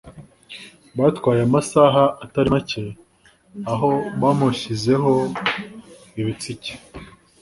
[0.93, 2.83] byatwaye amasaha atari make
[3.73, 5.11] aho bamushyizeho
[6.19, 6.73] ibitsike